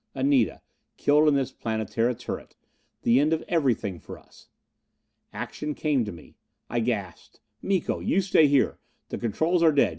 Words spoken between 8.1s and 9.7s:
stay here! The controls